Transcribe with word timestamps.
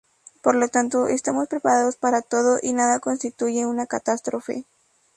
Por 0.41 0.55
lo 0.55 0.67
tanto 0.67 1.05
estamos 1.05 1.47
preparados 1.47 1.95
para 1.95 2.23
todo 2.23 2.57
y 2.59 2.73
nada 2.73 2.99
constituye 2.99 3.67
una 3.67 3.85
catástrofe. 3.85 4.65